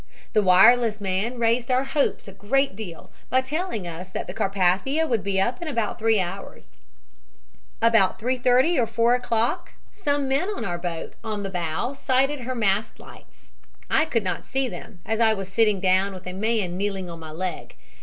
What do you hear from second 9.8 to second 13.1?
some men on our boat on the bow sighted her mast